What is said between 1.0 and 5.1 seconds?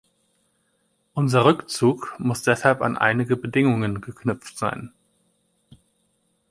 Unser Rückzug muss deshalb an einige Bedingungen geknüpft sein.